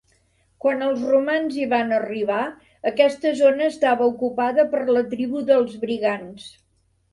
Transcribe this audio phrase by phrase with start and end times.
[0.63, 2.39] Quan els romans hi van arribar,
[2.93, 6.53] aquesta zona estava ocupada per la tribu dels brigants.